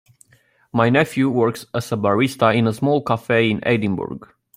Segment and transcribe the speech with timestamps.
[0.73, 4.21] My nephew works as a barista in a small cafe in Edinburgh.